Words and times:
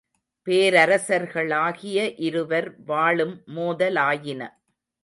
பேரரசர்களாகிய 0.47 2.13
இருவர் 2.17 2.83
வாளும் 2.87 3.35
மோதலாயின. 3.55 4.51